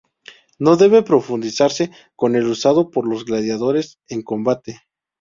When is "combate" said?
4.23-4.81